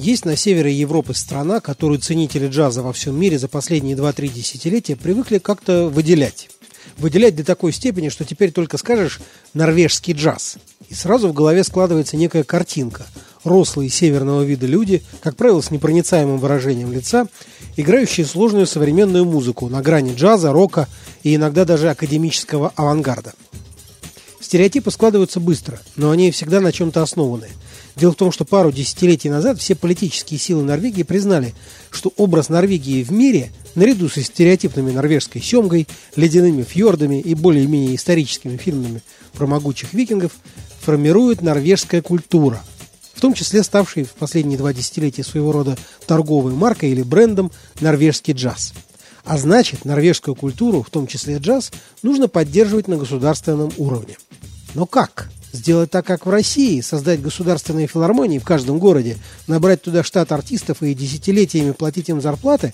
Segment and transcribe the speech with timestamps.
[0.00, 4.96] Есть на севере Европы страна, которую ценители джаза во всем мире за последние 2-3 десятилетия
[4.96, 6.48] привыкли как-то выделять.
[6.96, 9.20] Выделять до такой степени, что теперь только скажешь
[9.52, 10.56] «норвежский джаз».
[10.88, 13.06] И сразу в голове складывается некая картинка.
[13.44, 17.28] Рослые северного вида люди, как правило, с непроницаемым выражением лица,
[17.76, 20.88] играющие сложную современную музыку на грани джаза, рока
[21.24, 23.34] и иногда даже академического авангарда.
[24.40, 27.48] Стереотипы складываются быстро, но они всегда на чем-то основаны.
[28.00, 31.52] Дело в том, что пару десятилетий назад все политические силы Норвегии признали,
[31.90, 35.86] что образ Норвегии в мире, наряду со стереотипными норвежской семгой,
[36.16, 39.02] ледяными фьордами и более-менее историческими фильмами
[39.34, 40.32] про могучих викингов,
[40.80, 42.62] формирует норвежская культура,
[43.12, 45.76] в том числе ставший в последние два десятилетия своего рода
[46.06, 48.72] торговой маркой или брендом норвежский джаз.
[49.26, 51.70] А значит, норвежскую культуру, в том числе джаз,
[52.02, 54.16] нужно поддерживать на государственном уровне.
[54.74, 55.28] Но как?
[55.52, 59.16] Сделать так, как в России, создать государственные филармонии в каждом городе,
[59.48, 62.72] набрать туда штат артистов и десятилетиями платить им зарплаты,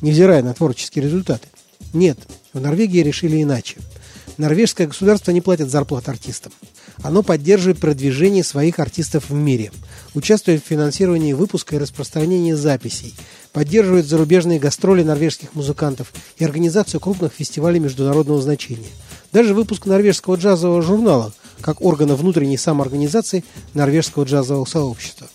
[0.00, 1.46] невзирая на творческие результаты?
[1.92, 2.18] Нет,
[2.52, 3.76] в Норвегии решили иначе.
[4.38, 6.52] Норвежское государство не платит зарплат артистам.
[7.02, 9.70] Оно поддерживает продвижение своих артистов в мире,
[10.14, 13.14] участвует в финансировании выпуска и распространения записей,
[13.52, 18.90] поддерживает зарубежные гастроли норвежских музыкантов и организацию крупных фестивалей международного значения–
[19.36, 25.28] даже выпуск норвежского джазового журнала, как органа внутренней самоорганизации норвежского джазового сообщества.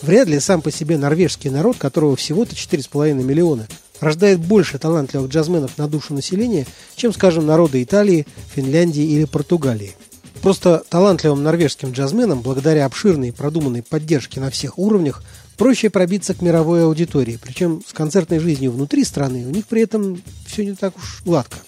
[0.00, 3.66] Вряд ли сам по себе норвежский народ, которого всего-то 4,5 миллиона,
[4.00, 9.96] рождает больше талантливых джазменов на душу населения, чем, скажем, народы Италии, Финляндии или Португалии.
[10.40, 15.24] Просто талантливым норвежским джазменам, благодаря обширной и продуманной поддержке на всех уровнях,
[15.56, 20.22] проще пробиться к мировой аудитории, причем с концертной жизнью внутри страны у них при этом
[20.46, 21.58] все не так уж гладко.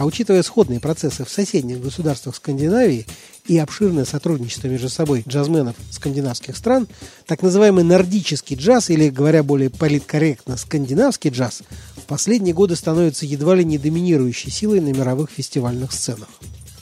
[0.00, 3.06] А учитывая сходные процессы в соседних государствах Скандинавии
[3.46, 6.88] и обширное сотрудничество между собой джазменов скандинавских стран,
[7.26, 11.60] так называемый нордический джаз, или, говоря более политкорректно, скандинавский джаз,
[11.98, 16.30] в последние годы становится едва ли не доминирующей силой на мировых фестивальных сценах.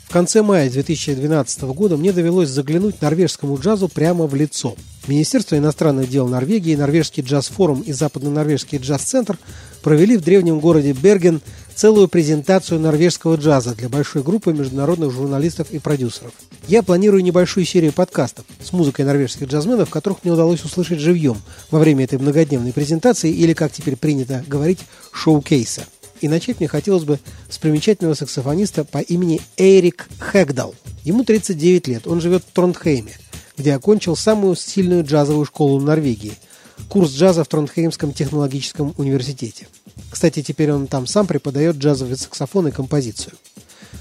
[0.09, 4.77] В конце мая 2012 года мне довелось заглянуть норвежскому джазу прямо в лицо.
[5.09, 9.37] Министерство иностранных дел Норвегии, Норвежский джаз-форум и Западно-Норвежский джаз-центр
[9.83, 11.43] провели в древнем городе Берген
[11.79, 16.33] целую презентацию норвежского джаза для большой группы международных журналистов и продюсеров.
[16.67, 21.41] Я планирую небольшую серию подкастов с музыкой норвежских джазменов, которых мне удалось услышать живьем
[21.71, 24.81] во время этой многодневной презентации или, как теперь принято говорить,
[25.13, 25.85] шоу-кейса.
[26.21, 30.75] И начать мне хотелось бы с примечательного саксофониста по имени Эрик Хэгдал.
[31.05, 33.13] Ему 39 лет, он живет в Тронтхейме,
[33.57, 36.33] где окончил самую сильную джазовую школу в Норвегии–
[36.89, 39.69] курс джаза в Тронтхеймском технологическом университете.
[40.11, 43.35] Кстати, теперь он там сам преподает джазовый саксофон и композицию.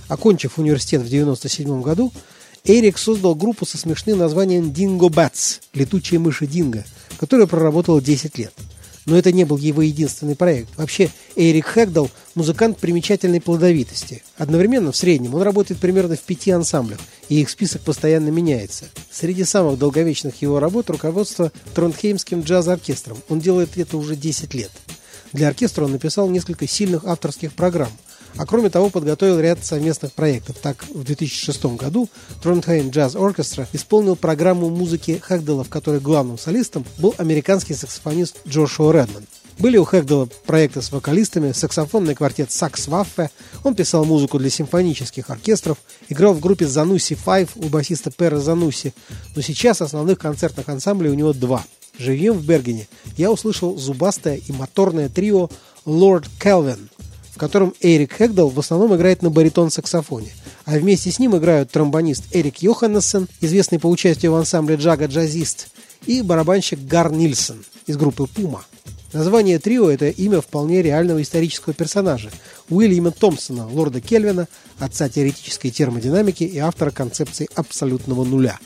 [0.07, 2.13] Окончив университет в 1997 году,
[2.63, 6.85] Эрик создал группу со смешным названием Dingo Bats– «Летучие мыши Динго»,
[7.19, 8.53] которая проработала 10 лет–
[9.07, 10.69] но это не был его единственный проект.
[10.75, 14.23] Вообще, Эрик Хэгдал– музыкант примечательной плодовитости.
[14.37, 16.99] Одновременно, в среднем, он работает примерно в пяти ансамблях,
[17.29, 18.85] и их список постоянно меняется.
[19.11, 23.17] Среди самых долговечных его работ– руководство Тронхеймским джаз-оркестром.
[23.27, 24.71] Он делает это уже 10 лет.
[25.33, 27.91] Для оркестра он написал несколько сильных авторских программ–
[28.37, 30.57] а кроме того подготовил ряд совместных проектов.
[30.61, 32.09] Так, в 2006 году
[32.43, 38.91] Trondheim Jazz Orchestra исполнил программу музыки Хэгдела, в которой главным солистом был американский саксофонист Джошуа
[38.91, 39.25] Редман.
[39.59, 43.31] Были у Хэгдела проекты с вокалистами, саксофонный квартет Сакс Ваффе,
[43.63, 45.77] он писал музыку для симфонических оркестров,
[46.09, 48.93] играл в группе Зануси Файв у басиста Пера Зануси,
[49.35, 51.65] но сейчас основных концертных ансамблей у него два.
[51.97, 52.87] Живем в Бергене
[53.17, 55.49] я услышал зубастое и моторное трио
[55.85, 56.89] Lord Kelvin–
[57.37, 60.31] в котором Эрик Хэгдал в основном играет на баритон-саксофоне,
[60.65, 65.67] а вместе с ним играют тромбонист Эрик Йоханнесен, известный по участию в ансамбле Джага Джазист,
[66.07, 68.65] и барабанщик Гар Нильсон из группы Пума.
[69.17, 72.29] Название трио– это имя вполне реального исторического персонажа–
[72.69, 74.47] Уильяма Томпсона, лорда Кельвина,
[74.77, 78.59] отца теоретической термодинамики и автора концепции абсолютного нуля.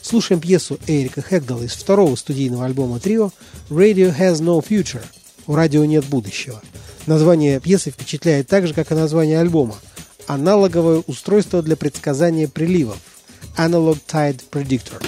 [0.00, 3.30] Слушаем пьесу Эрика Хэгдала из второго студийного альбома трио
[3.70, 5.04] «Radio Has No Future»–
[5.46, 6.60] «У радио нет будущего».
[7.06, 9.76] Название пьесы впечатляет так же, как и название альбома.
[10.26, 12.98] Аналоговое устройство для предсказания приливов.
[13.56, 15.00] Analog Tide Predictor.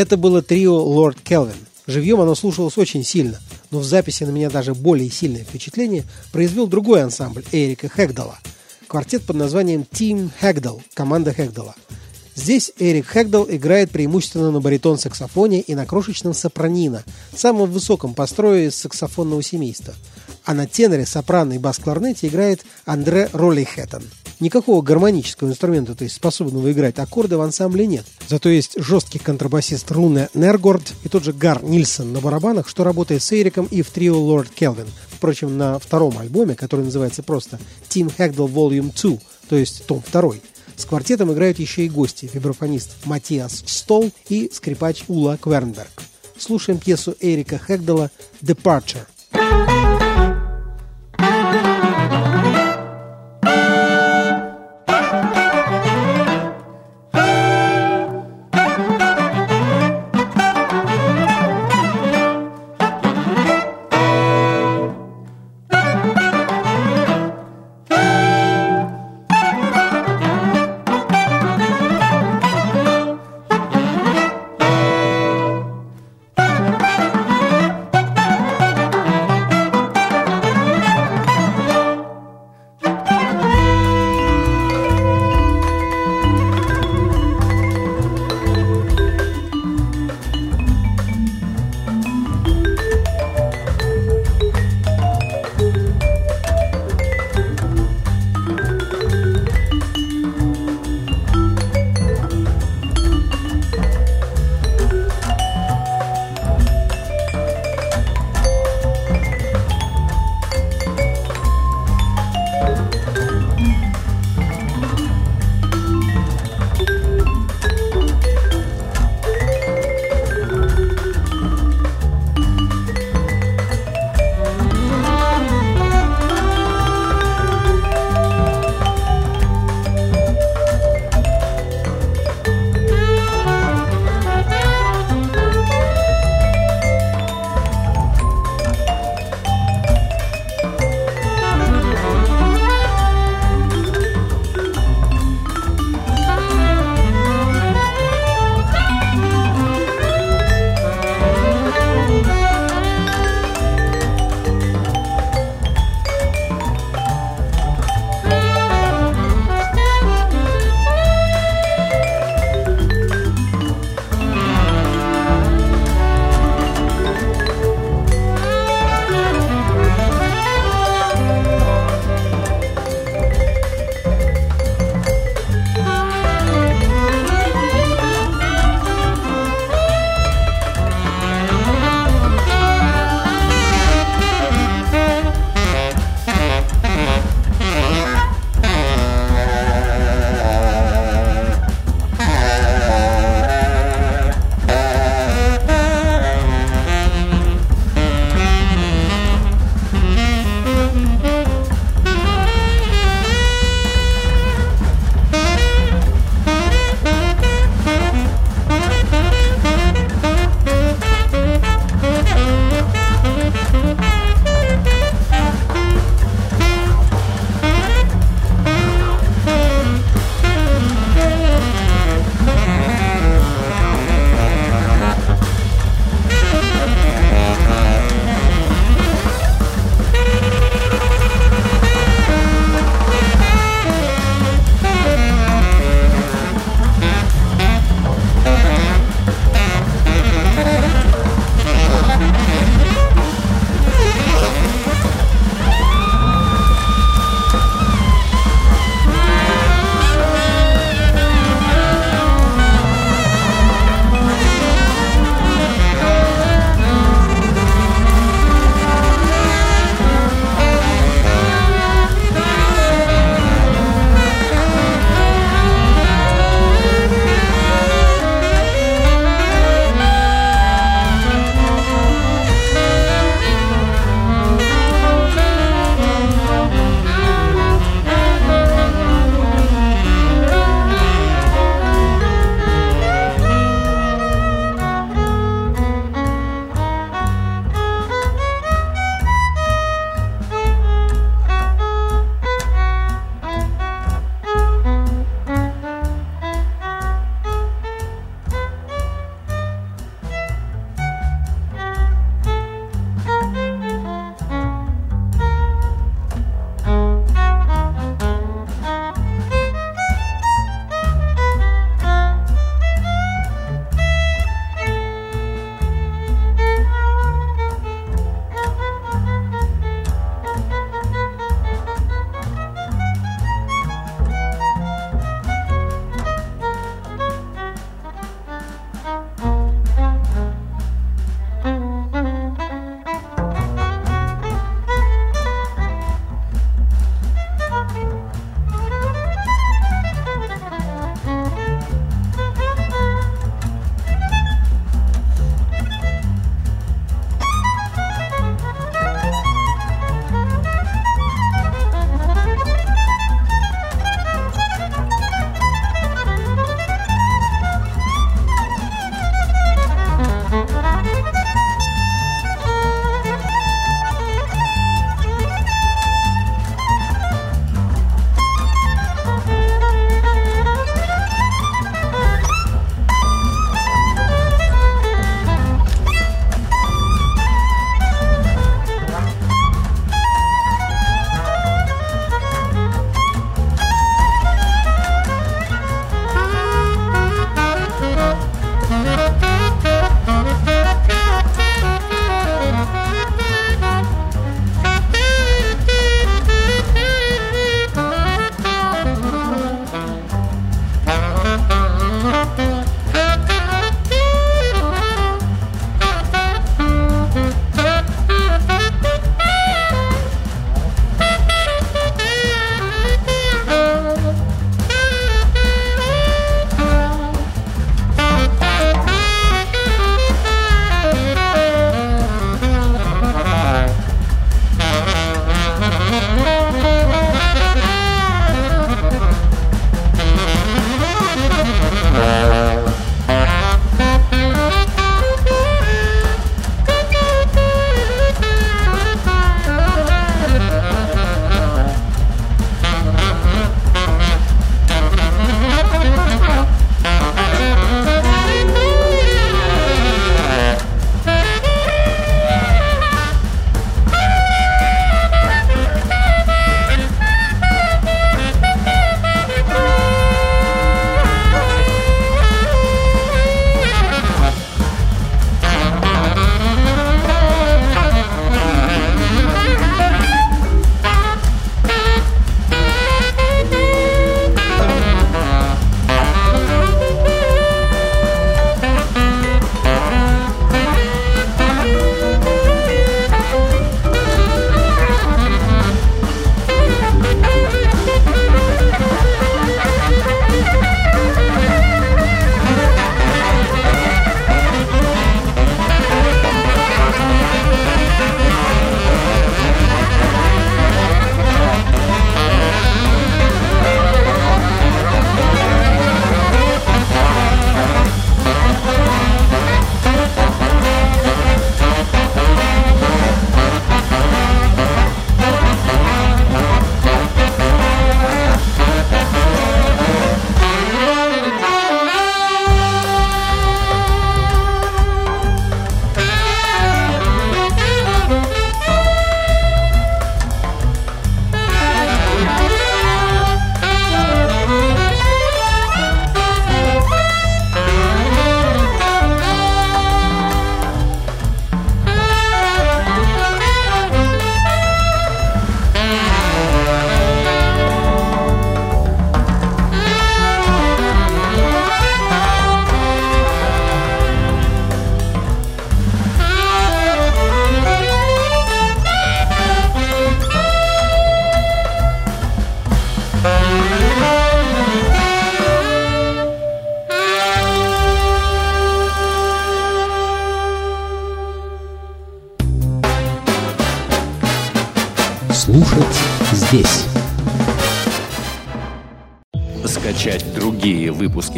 [0.00, 1.58] Это было трио Лорд Келвин.
[1.86, 3.38] Живьем оно слушалось очень сильно,
[3.70, 8.38] но в записи на меня даже более сильное впечатление произвел другой ансамбль Эрика Хэгдала.
[8.86, 11.74] Квартет под названием Team Хэгдал, команда Хэгдала.
[12.34, 17.04] Здесь Эрик Хэгдал играет преимущественно на баритон-саксофоне и на крошечном сопранино,
[17.36, 19.92] самом высоком построе из саксофонного семейства.
[20.46, 24.04] А на теноре, сопрано и бас-кларнете играет Андре Роллихеттен.
[24.40, 28.06] Никакого гармонического инструмента, то есть способного играть аккорды в ансамбле нет.
[28.26, 33.22] Зато есть жесткий контрабасист Руне Нергорд и тот же Гар Нильсон на барабанах, что работает
[33.22, 34.88] с Эриком и в трио Лорд Келвин.
[35.10, 37.60] Впрочем, на втором альбоме, который называется просто
[37.90, 39.18] Team Hagdal Volume 2,
[39.50, 40.32] то есть том 2,
[40.76, 45.90] с квартетом играют еще и гости, вибрафонист Матиас Стол и скрипач Ула Квернберг.
[46.38, 48.10] Слушаем пьесу Эрика Хэгдала
[48.40, 49.06] «Departure».